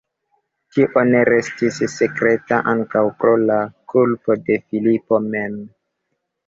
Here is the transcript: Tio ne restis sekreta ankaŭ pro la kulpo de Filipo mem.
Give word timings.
Tio 0.77 1.03
ne 1.09 1.19
restis 1.29 1.77
sekreta 1.97 2.61
ankaŭ 2.73 3.05
pro 3.21 3.37
la 3.45 3.61
kulpo 3.95 4.43
de 4.51 4.63
Filipo 4.67 5.27
mem. 5.33 5.63